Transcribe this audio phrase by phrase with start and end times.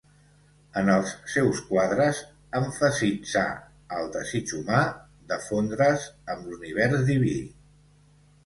[0.79, 2.21] En els seus quadres,
[2.61, 3.45] emfasitzà
[3.99, 4.81] el desig humà
[5.33, 7.37] de fondre's amb l'univers diví.